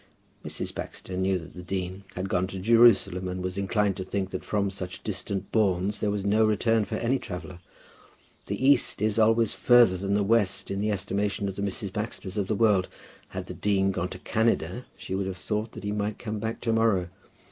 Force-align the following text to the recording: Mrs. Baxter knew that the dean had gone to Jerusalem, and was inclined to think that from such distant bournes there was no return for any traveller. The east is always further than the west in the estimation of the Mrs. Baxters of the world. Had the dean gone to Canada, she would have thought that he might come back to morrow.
Mrs. 0.43 0.73
Baxter 0.73 1.15
knew 1.15 1.37
that 1.37 1.53
the 1.53 1.61
dean 1.61 2.05
had 2.15 2.27
gone 2.27 2.47
to 2.47 2.57
Jerusalem, 2.57 3.27
and 3.27 3.43
was 3.43 3.55
inclined 3.55 3.95
to 3.97 4.03
think 4.03 4.31
that 4.31 4.43
from 4.43 4.71
such 4.71 5.03
distant 5.03 5.51
bournes 5.51 5.99
there 5.99 6.09
was 6.09 6.25
no 6.25 6.43
return 6.43 6.85
for 6.85 6.95
any 6.95 7.19
traveller. 7.19 7.59
The 8.47 8.65
east 8.67 8.99
is 8.99 9.19
always 9.19 9.53
further 9.53 9.97
than 9.97 10.15
the 10.15 10.23
west 10.23 10.71
in 10.71 10.81
the 10.81 10.89
estimation 10.91 11.47
of 11.47 11.55
the 11.55 11.61
Mrs. 11.61 11.93
Baxters 11.93 12.35
of 12.35 12.47
the 12.47 12.55
world. 12.55 12.87
Had 13.27 13.45
the 13.45 13.53
dean 13.53 13.91
gone 13.91 14.09
to 14.09 14.17
Canada, 14.17 14.87
she 14.97 15.13
would 15.13 15.27
have 15.27 15.37
thought 15.37 15.73
that 15.73 15.83
he 15.83 15.91
might 15.91 16.17
come 16.17 16.39
back 16.39 16.61
to 16.61 16.73
morrow. 16.73 17.09